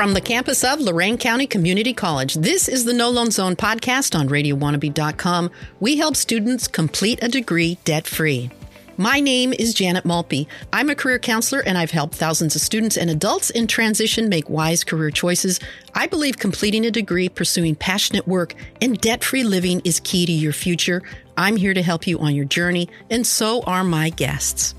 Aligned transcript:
From 0.00 0.14
the 0.14 0.20
campus 0.22 0.64
of 0.64 0.80
Lorain 0.80 1.18
County 1.18 1.46
Community 1.46 1.92
College, 1.92 2.32
this 2.32 2.68
is 2.68 2.86
the 2.86 2.94
No 2.94 3.10
Loan 3.10 3.30
Zone 3.30 3.54
podcast 3.54 4.18
on 4.18 4.30
RadioWannabe.com. 4.30 5.50
We 5.78 5.98
help 5.98 6.16
students 6.16 6.66
complete 6.66 7.22
a 7.22 7.28
degree 7.28 7.76
debt 7.84 8.06
free. 8.06 8.48
My 8.96 9.20
name 9.20 9.52
is 9.52 9.74
Janet 9.74 10.06
Malpe. 10.06 10.46
I'm 10.72 10.88
a 10.88 10.94
career 10.94 11.18
counselor 11.18 11.62
and 11.66 11.76
I've 11.76 11.90
helped 11.90 12.14
thousands 12.14 12.56
of 12.56 12.62
students 12.62 12.96
and 12.96 13.10
adults 13.10 13.50
in 13.50 13.66
transition 13.66 14.30
make 14.30 14.48
wise 14.48 14.84
career 14.84 15.10
choices. 15.10 15.60
I 15.94 16.06
believe 16.06 16.38
completing 16.38 16.86
a 16.86 16.90
degree, 16.90 17.28
pursuing 17.28 17.74
passionate 17.74 18.26
work, 18.26 18.54
and 18.80 18.98
debt 18.98 19.22
free 19.22 19.44
living 19.44 19.82
is 19.84 20.00
key 20.00 20.24
to 20.24 20.32
your 20.32 20.54
future. 20.54 21.02
I'm 21.36 21.56
here 21.56 21.74
to 21.74 21.82
help 21.82 22.06
you 22.06 22.18
on 22.20 22.34
your 22.34 22.46
journey, 22.46 22.88
and 23.10 23.26
so 23.26 23.62
are 23.64 23.84
my 23.84 24.08
guests. 24.08 24.74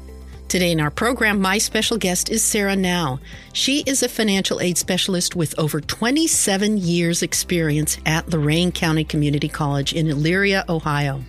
Today 0.52 0.73
in 0.73 0.82
our 0.82 0.91
program, 0.91 1.40
my 1.40 1.60
special 1.60 1.96
guest 1.96 2.30
is 2.30 2.44
Sarah 2.44 2.76
Now. 2.76 3.22
She 3.54 3.84
is 3.86 4.04
a 4.04 4.10
financial 4.10 4.60
aid 4.60 4.77
specialist 4.77 5.34
with 5.34 5.58
over 5.58 5.80
27 5.80 6.77
years' 6.77 7.24
experience 7.24 7.98
at 8.05 8.27
Lorain 8.27 8.74
County 8.74 9.05
Community 9.05 9.48
College 9.48 9.94
in 9.94 10.08
Elyria, 10.08 10.68
Ohio. 10.68 11.22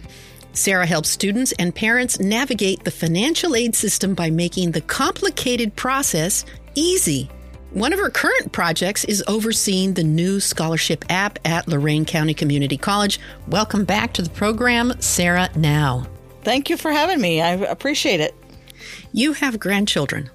Sarah 0.54 0.86
helps 0.86 1.08
students 1.08 1.52
and 1.52 1.72
parents 1.72 2.18
navigate 2.18 2.82
the 2.82 2.90
financial 2.90 3.54
aid 3.54 3.76
system 3.76 4.14
by 4.16 4.28
making 4.28 4.72
the 4.72 4.80
complicated 4.80 5.76
process 5.76 6.44
easy. 6.74 7.30
One 7.70 7.92
of 7.92 8.00
her 8.00 8.10
current 8.10 8.50
projects 8.50 9.04
is 9.04 9.22
overseeing 9.28 9.94
the 9.94 10.02
new 10.02 10.40
scholarship 10.40 11.04
app 11.08 11.38
at 11.44 11.68
Lorain 11.68 12.06
County 12.06 12.34
Community 12.34 12.76
College. 12.76 13.20
Welcome 13.46 13.84
back 13.84 14.14
to 14.14 14.22
the 14.22 14.30
program, 14.30 15.00
Sarah 15.00 15.48
Now. 15.54 16.08
Thank 16.42 16.68
you 16.68 16.76
for 16.76 16.90
having 16.90 17.20
me. 17.20 17.40
I 17.40 17.50
appreciate 17.50 18.18
it. 18.18 18.34
You 19.12 19.34
have 19.34 19.60
grandchildren. 19.60 20.30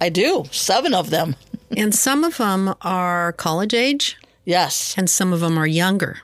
I 0.00 0.08
do, 0.08 0.44
seven 0.50 0.94
of 0.94 1.10
them. 1.10 1.36
and 1.76 1.94
some 1.94 2.24
of 2.24 2.38
them 2.38 2.74
are 2.82 3.32
college 3.32 3.74
age? 3.74 4.16
Yes. 4.44 4.94
And 4.96 5.08
some 5.08 5.32
of 5.32 5.40
them 5.40 5.58
are 5.58 5.66
younger. 5.66 6.18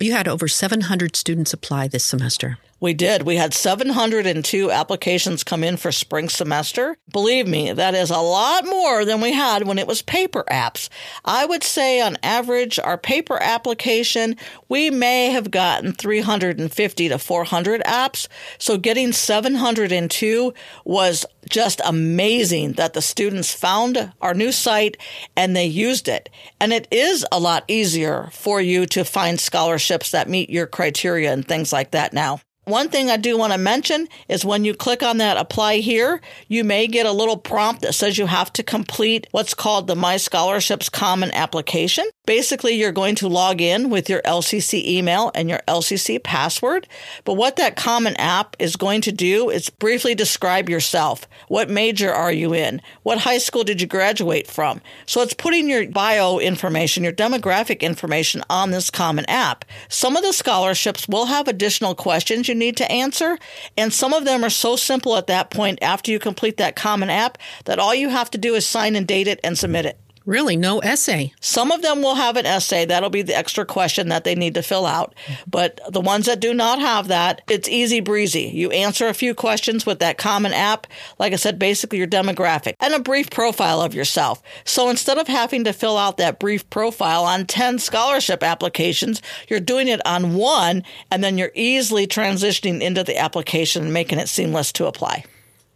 You 0.00 0.12
had 0.12 0.28
over 0.28 0.46
700 0.46 1.16
students 1.16 1.52
apply 1.52 1.88
this 1.88 2.04
semester. 2.04 2.58
We 2.80 2.94
did. 2.94 3.24
We 3.24 3.36
had 3.36 3.54
702 3.54 4.70
applications 4.70 5.42
come 5.42 5.64
in 5.64 5.76
for 5.76 5.90
spring 5.90 6.28
semester. 6.28 6.96
Believe 7.10 7.48
me, 7.48 7.72
that 7.72 7.94
is 7.94 8.10
a 8.10 8.18
lot 8.18 8.64
more 8.66 9.04
than 9.04 9.20
we 9.20 9.32
had 9.32 9.66
when 9.66 9.78
it 9.78 9.88
was 9.88 10.00
paper 10.00 10.44
apps. 10.48 10.88
I 11.24 11.44
would 11.44 11.64
say 11.64 12.00
on 12.00 12.18
average, 12.22 12.78
our 12.78 12.96
paper 12.96 13.36
application, 13.42 14.36
we 14.68 14.90
may 14.90 15.30
have 15.30 15.50
gotten 15.50 15.92
350 15.92 17.08
to 17.08 17.18
400 17.18 17.82
apps. 17.82 18.28
So 18.58 18.78
getting 18.78 19.12
702 19.12 20.54
was 20.84 21.26
just 21.50 21.80
amazing 21.84 22.74
that 22.74 22.92
the 22.92 23.02
students 23.02 23.52
found 23.52 24.12
our 24.20 24.34
new 24.34 24.52
site 24.52 24.96
and 25.36 25.56
they 25.56 25.66
used 25.66 26.06
it. 26.06 26.28
And 26.60 26.72
it 26.72 26.86
is 26.92 27.26
a 27.32 27.40
lot 27.40 27.64
easier 27.66 28.28
for 28.32 28.60
you 28.60 28.86
to 28.86 29.04
find 29.04 29.40
scholarships 29.40 30.12
that 30.12 30.28
meet 30.28 30.48
your 30.48 30.66
criteria 30.66 31.32
and 31.32 31.46
things 31.46 31.72
like 31.72 31.90
that 31.90 32.12
now. 32.12 32.40
One 32.68 32.90
thing 32.90 33.08
I 33.10 33.16
do 33.16 33.38
want 33.38 33.54
to 33.54 33.58
mention 33.58 34.08
is 34.28 34.44
when 34.44 34.66
you 34.66 34.74
click 34.74 35.02
on 35.02 35.16
that 35.18 35.38
apply 35.38 35.78
here, 35.78 36.20
you 36.48 36.64
may 36.64 36.86
get 36.86 37.06
a 37.06 37.12
little 37.12 37.38
prompt 37.38 37.80
that 37.80 37.94
says 37.94 38.18
you 38.18 38.26
have 38.26 38.52
to 38.52 38.62
complete 38.62 39.26
what's 39.30 39.54
called 39.54 39.86
the 39.86 39.96
My 39.96 40.18
Scholarships 40.18 40.90
Common 40.90 41.30
Application. 41.30 42.04
Basically, 42.26 42.74
you're 42.74 42.92
going 42.92 43.14
to 43.14 43.28
log 43.28 43.62
in 43.62 43.88
with 43.88 44.10
your 44.10 44.20
LCC 44.20 44.84
email 44.84 45.30
and 45.34 45.48
your 45.48 45.60
LCC 45.66 46.22
password. 46.22 46.86
But 47.24 47.38
what 47.38 47.56
that 47.56 47.74
common 47.74 48.14
app 48.16 48.54
is 48.58 48.76
going 48.76 49.00
to 49.00 49.12
do 49.12 49.48
is 49.48 49.70
briefly 49.70 50.14
describe 50.14 50.68
yourself. 50.68 51.26
What 51.48 51.70
major 51.70 52.12
are 52.12 52.32
you 52.32 52.52
in? 52.52 52.82
What 53.02 53.20
high 53.20 53.38
school 53.38 53.64
did 53.64 53.80
you 53.80 53.86
graduate 53.86 54.46
from? 54.46 54.82
So 55.06 55.22
it's 55.22 55.32
putting 55.32 55.70
your 55.70 55.88
bio 55.88 56.38
information, 56.38 57.02
your 57.02 57.14
demographic 57.14 57.80
information 57.80 58.42
on 58.50 58.72
this 58.72 58.90
common 58.90 59.24
app. 59.24 59.64
Some 59.88 60.14
of 60.14 60.22
the 60.22 60.34
scholarships 60.34 61.08
will 61.08 61.24
have 61.26 61.48
additional 61.48 61.94
questions 61.94 62.46
you 62.46 62.57
need 62.58 62.76
to 62.78 62.90
answer. 62.90 63.38
And 63.76 63.92
some 63.92 64.12
of 64.12 64.24
them 64.24 64.44
are 64.44 64.50
so 64.50 64.76
simple 64.76 65.16
at 65.16 65.28
that 65.28 65.50
point 65.50 65.78
after 65.82 66.10
you 66.10 66.18
complete 66.18 66.56
that 66.58 66.76
common 66.76 67.10
app 67.10 67.38
that 67.64 67.78
all 67.78 67.94
you 67.94 68.08
have 68.08 68.30
to 68.32 68.38
do 68.38 68.54
is 68.54 68.66
sign 68.66 68.96
and 68.96 69.06
date 69.06 69.28
it 69.28 69.40
and 69.42 69.56
submit 69.56 69.86
it. 69.86 69.98
Really? 70.28 70.58
No 70.58 70.80
essay? 70.80 71.32
Some 71.40 71.72
of 71.72 71.80
them 71.80 72.02
will 72.02 72.16
have 72.16 72.36
an 72.36 72.44
essay. 72.44 72.84
That'll 72.84 73.08
be 73.08 73.22
the 73.22 73.34
extra 73.34 73.64
question 73.64 74.10
that 74.10 74.24
they 74.24 74.34
need 74.34 74.52
to 74.56 74.62
fill 74.62 74.84
out. 74.84 75.14
But 75.50 75.80
the 75.88 76.02
ones 76.02 76.26
that 76.26 76.38
do 76.38 76.52
not 76.52 76.80
have 76.80 77.08
that, 77.08 77.40
it's 77.48 77.66
easy 77.66 78.00
breezy. 78.00 78.42
You 78.42 78.70
answer 78.70 79.08
a 79.08 79.14
few 79.14 79.34
questions 79.34 79.86
with 79.86 80.00
that 80.00 80.18
common 80.18 80.52
app. 80.52 80.86
Like 81.18 81.32
I 81.32 81.36
said, 81.36 81.58
basically 81.58 81.96
your 81.96 82.06
demographic 82.06 82.74
and 82.78 82.92
a 82.92 83.00
brief 83.00 83.30
profile 83.30 83.80
of 83.80 83.94
yourself. 83.94 84.42
So 84.66 84.90
instead 84.90 85.16
of 85.16 85.28
having 85.28 85.64
to 85.64 85.72
fill 85.72 85.96
out 85.96 86.18
that 86.18 86.38
brief 86.38 86.68
profile 86.68 87.24
on 87.24 87.46
10 87.46 87.78
scholarship 87.78 88.42
applications, 88.42 89.22
you're 89.48 89.60
doing 89.60 89.88
it 89.88 90.06
on 90.06 90.34
one 90.34 90.84
and 91.10 91.24
then 91.24 91.38
you're 91.38 91.52
easily 91.54 92.06
transitioning 92.06 92.82
into 92.82 93.02
the 93.02 93.16
application 93.16 93.84
and 93.84 93.94
making 93.94 94.18
it 94.18 94.28
seamless 94.28 94.72
to 94.72 94.84
apply. 94.84 95.24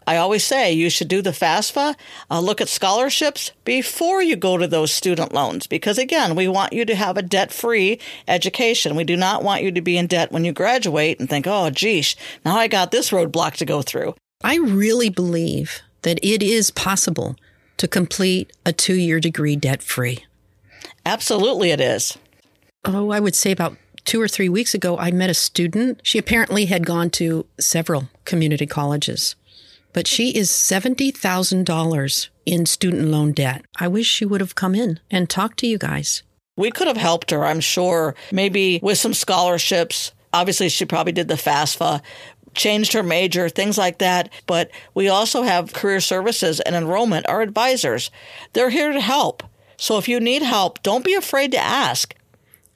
I 0.07 0.17
always 0.17 0.45
say 0.45 0.73
you 0.73 0.91
should 0.91 1.09
do 1.09 1.23
the 1.23 1.31
FAFSA, 1.31 1.95
uh, 2.31 2.41
look 2.41 2.61
at 2.61 2.69
scholarships 2.69 3.53
before 3.65 4.23
you 4.23 4.37
go 4.37 4.57
to 4.57 4.67
those 4.67 4.93
student 4.93 5.33
loans 5.33 5.67
because, 5.67 5.99
again, 5.99 6.35
we 6.35 6.49
want 6.49 6.73
you 6.73 6.85
to 6.85 6.95
have 6.95 7.17
a 7.17 7.23
debt 7.23 7.53
free 7.53 8.01
education. 8.27 8.97
We 8.97 9.05
do 9.05 9.17
not 9.17 9.43
want 9.43 9.63
you 9.63 9.71
to 9.73 9.81
be 9.81 9.97
in 9.97 10.07
debt 10.07 10.33
when 10.33 10.45
you 10.45 10.53
graduate 10.53 11.21
and 11.21 11.29
think, 11.29 11.47
oh, 11.47 11.71
geesh, 11.71 12.17
now 12.45 12.57
I 12.57 12.69
got 12.69 12.91
this 12.91 13.11
roadblock 13.11 13.55
to 13.57 13.65
go 13.65 13.83
through. 13.83 14.15
I 14.43 14.57
really 14.57 15.09
believe 15.09 15.81
that 16.03 16.19
it 16.23 16.43
is 16.43 16.71
possible 16.71 17.37
to 17.77 17.87
complete 17.87 18.53
a 18.67 18.73
two 18.73 18.95
year 18.95 19.21
degree 19.21 19.57
debt 19.57 19.83
free. 19.83 20.25
Absolutely, 21.07 21.71
it 21.71 21.81
is. 21.81 22.19
Oh, 22.85 23.11
I 23.11 23.21
would 23.21 23.37
say 23.37 23.53
about 23.53 23.77
two 24.05 24.21
or 24.21 24.29
three 24.29 24.49
weeks 24.49 24.75
ago, 24.75 24.99
I 24.99 25.13
met 25.13 25.31
a 25.31 25.35
student. 25.35 26.01
She 26.03 26.19
apparently 26.19 26.67
had 26.67 26.85
gone 26.87 27.11
to 27.11 27.47
several 27.61 28.09
community 28.25 28.67
colleges 28.67 29.37
but 29.93 30.07
she 30.07 30.31
is 30.31 30.51
$70,000 30.51 32.29
in 32.47 32.67
student 32.67 33.09
loan 33.09 33.33
debt. 33.33 33.65
I 33.79 33.89
wish 33.89 34.07
she 34.07 34.25
would 34.25 34.41
have 34.41 34.55
come 34.55 34.75
in 34.75 35.01
and 35.11 35.29
talked 35.29 35.59
to 35.61 35.67
you 35.67 35.79
guys. 35.79 36.23
We 36.57 36.71
could 36.71 36.87
have 36.87 36.97
helped 36.97 37.31
her, 37.31 37.45
I'm 37.45 37.61
sure, 37.61 38.15
maybe 38.31 38.79
with 38.83 38.99
some 38.99 39.15
scholarships. 39.15 40.13
Obviously, 40.33 40.69
she 40.69 40.85
probably 40.85 41.13
did 41.13 41.29
the 41.29 41.35
FAFSA, 41.35 42.03
changed 42.55 42.93
her 42.93 43.03
major, 43.03 43.49
things 43.49 43.79
like 43.79 43.99
that. 43.99 44.31
But 44.47 44.71
we 44.95 45.09
also 45.09 45.43
have 45.43 45.73
career 45.73 46.01
services 46.01 46.61
and 46.61 46.75
enrollment, 46.75 47.29
our 47.29 47.41
advisors. 47.41 48.11
They're 48.53 48.71
here 48.71 48.93
to 48.93 49.01
help. 49.01 49.43
So 49.77 49.99
if 49.99 50.09
you 50.09 50.21
need 50.21 50.43
help, 50.43 50.83
don't 50.83 51.05
be 51.05 51.15
afraid 51.15 51.53
to 51.53 51.59
ask. 51.59 52.15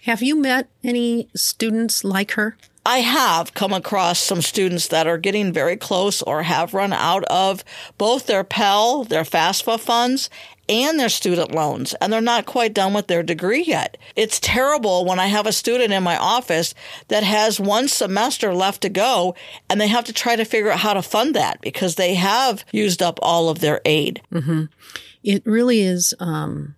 Have 0.05 0.23
you 0.23 0.37
met 0.37 0.69
any 0.85 1.29
students 1.35 2.05
like 2.05 2.33
her? 2.33 2.57
I 2.87 2.99
have 2.99 3.53
come 3.53 3.73
across 3.73 4.21
some 4.21 4.41
students 4.41 4.87
that 4.89 5.09
are 5.09 5.19
getting 5.19 5.53
very 5.53 5.77
close 5.77 6.23
or 6.23 6.45
have 6.45 6.73
run 6.73 6.93
out 6.93 7.25
of 7.25 7.65
both 7.99 8.27
their 8.27 8.45
Pell, 8.45 9.03
their 9.03 9.25
FAFSA 9.25 9.81
funds, 9.81 10.31
and 10.69 10.99
their 10.99 11.09
student 11.09 11.53
loans, 11.53 11.95
and 11.95 12.13
they're 12.13 12.21
not 12.21 12.47
quite 12.47 12.73
done 12.73 12.95
with 12.95 13.09
their 13.09 13.25
degree 13.25 13.65
yet. 13.65 13.97
It's 14.15 14.39
terrible 14.39 15.05
when 15.05 15.19
I 15.19 15.27
have 15.27 15.49
a 15.49 15.53
student 15.53 15.93
in 15.93 16.05
my 16.05 16.17
office 16.17 16.75
that 17.09 17.25
has 17.25 17.59
one 17.59 17.89
semester 17.89 18.55
left 18.55 18.83
to 18.83 18.89
go 18.89 19.35
and 19.69 19.81
they 19.81 19.89
have 19.89 20.05
to 20.05 20.13
try 20.13 20.37
to 20.37 20.45
figure 20.45 20.71
out 20.71 20.79
how 20.79 20.95
to 20.95 21.03
fund 21.03 21.35
that 21.35 21.61
because 21.61 21.97
they 21.97 22.15
have 22.15 22.65
used 22.71 23.03
up 23.03 23.19
all 23.21 23.49
of 23.49 23.59
their 23.59 23.81
aid. 23.85 24.23
Mm-hmm. 24.33 24.67
It 25.25 25.45
really 25.45 25.81
is, 25.81 26.15
um, 26.21 26.77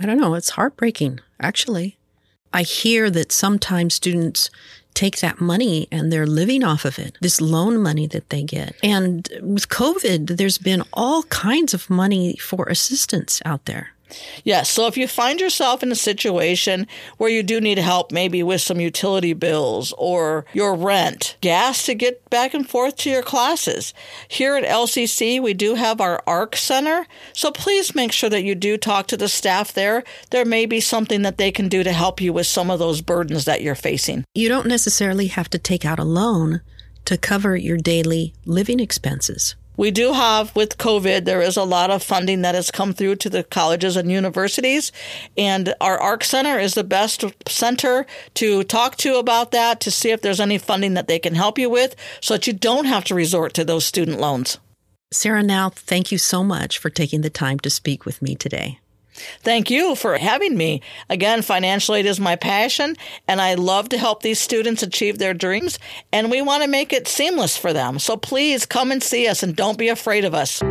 I 0.00 0.06
don't 0.06 0.20
know, 0.20 0.34
it's 0.34 0.50
heartbreaking, 0.50 1.20
actually. 1.40 1.96
I 2.52 2.62
hear 2.62 3.08
that 3.10 3.32
sometimes 3.32 3.94
students 3.94 4.50
take 4.94 5.20
that 5.20 5.40
money 5.40 5.88
and 5.90 6.12
they're 6.12 6.26
living 6.26 6.64
off 6.64 6.84
of 6.84 6.98
it, 6.98 7.16
this 7.20 7.40
loan 7.40 7.82
money 7.82 8.06
that 8.08 8.30
they 8.30 8.42
get. 8.42 8.74
And 8.82 9.28
with 9.40 9.68
COVID, 9.68 10.36
there's 10.36 10.58
been 10.58 10.82
all 10.92 11.22
kinds 11.24 11.74
of 11.74 11.88
money 11.88 12.36
for 12.36 12.66
assistance 12.66 13.40
out 13.44 13.64
there. 13.64 13.90
Yes. 14.44 14.70
So 14.70 14.86
if 14.86 14.96
you 14.96 15.06
find 15.06 15.40
yourself 15.40 15.82
in 15.82 15.92
a 15.92 15.96
situation 15.96 16.86
where 17.18 17.30
you 17.30 17.42
do 17.42 17.60
need 17.60 17.78
help, 17.78 18.12
maybe 18.12 18.42
with 18.42 18.60
some 18.60 18.80
utility 18.80 19.32
bills 19.32 19.92
or 19.98 20.44
your 20.52 20.74
rent, 20.74 21.36
gas 21.40 21.86
to 21.86 21.94
get 21.94 22.28
back 22.30 22.54
and 22.54 22.68
forth 22.68 22.96
to 22.98 23.10
your 23.10 23.22
classes, 23.22 23.94
here 24.28 24.56
at 24.56 24.64
LCC, 24.64 25.40
we 25.40 25.54
do 25.54 25.74
have 25.74 26.00
our 26.00 26.22
ARC 26.26 26.56
Center. 26.56 27.06
So 27.32 27.50
please 27.50 27.94
make 27.94 28.12
sure 28.12 28.30
that 28.30 28.44
you 28.44 28.54
do 28.54 28.76
talk 28.76 29.06
to 29.08 29.16
the 29.16 29.28
staff 29.28 29.72
there. 29.72 30.04
There 30.30 30.44
may 30.44 30.66
be 30.66 30.80
something 30.80 31.22
that 31.22 31.38
they 31.38 31.50
can 31.50 31.68
do 31.68 31.82
to 31.82 31.92
help 31.92 32.20
you 32.20 32.32
with 32.32 32.46
some 32.46 32.70
of 32.70 32.78
those 32.78 33.00
burdens 33.00 33.44
that 33.44 33.62
you're 33.62 33.74
facing. 33.74 34.24
You 34.34 34.48
don't 34.48 34.66
necessarily 34.66 35.28
have 35.28 35.50
to 35.50 35.58
take 35.58 35.84
out 35.84 35.98
a 35.98 36.04
loan 36.04 36.60
to 37.04 37.16
cover 37.16 37.56
your 37.56 37.76
daily 37.76 38.34
living 38.44 38.80
expenses. 38.80 39.56
We 39.76 39.90
do 39.90 40.12
have, 40.12 40.54
with 40.54 40.76
COVID, 40.76 41.24
there 41.24 41.40
is 41.40 41.56
a 41.56 41.64
lot 41.64 41.90
of 41.90 42.02
funding 42.02 42.42
that 42.42 42.54
has 42.54 42.70
come 42.70 42.92
through 42.92 43.16
to 43.16 43.30
the 43.30 43.42
colleges 43.42 43.96
and 43.96 44.12
universities. 44.12 44.92
And 45.36 45.74
our 45.80 45.98
ARC 45.98 46.24
Center 46.24 46.58
is 46.58 46.74
the 46.74 46.84
best 46.84 47.24
center 47.48 48.06
to 48.34 48.64
talk 48.64 48.96
to 48.98 49.16
about 49.16 49.50
that, 49.52 49.80
to 49.80 49.90
see 49.90 50.10
if 50.10 50.20
there's 50.20 50.40
any 50.40 50.58
funding 50.58 50.94
that 50.94 51.08
they 51.08 51.18
can 51.18 51.34
help 51.34 51.58
you 51.58 51.70
with 51.70 51.96
so 52.20 52.34
that 52.34 52.46
you 52.46 52.52
don't 52.52 52.84
have 52.84 53.04
to 53.04 53.14
resort 53.14 53.54
to 53.54 53.64
those 53.64 53.86
student 53.86 54.20
loans. 54.20 54.58
Sarah, 55.10 55.42
now, 55.42 55.70
thank 55.70 56.12
you 56.12 56.18
so 56.18 56.42
much 56.42 56.78
for 56.78 56.90
taking 56.90 57.22
the 57.22 57.30
time 57.30 57.58
to 57.60 57.70
speak 57.70 58.04
with 58.04 58.22
me 58.22 58.34
today. 58.34 58.78
Thank 59.42 59.70
you 59.70 59.94
for 59.94 60.16
having 60.16 60.56
me. 60.56 60.82
Again, 61.08 61.42
financial 61.42 61.94
aid 61.94 62.06
is 62.06 62.18
my 62.18 62.36
passion, 62.36 62.96
and 63.28 63.40
I 63.40 63.54
love 63.54 63.88
to 63.90 63.98
help 63.98 64.22
these 64.22 64.38
students 64.38 64.82
achieve 64.82 65.18
their 65.18 65.34
dreams, 65.34 65.78
and 66.12 66.30
we 66.30 66.42
want 66.42 66.62
to 66.62 66.68
make 66.68 66.92
it 66.92 67.08
seamless 67.08 67.56
for 67.56 67.72
them. 67.72 67.98
So 67.98 68.16
please 68.16 68.66
come 68.66 68.90
and 68.90 69.02
see 69.02 69.28
us 69.28 69.42
and 69.42 69.54
don't 69.54 69.78
be 69.78 69.88
afraid 69.88 70.24
of 70.24 70.34
us. 70.34 70.62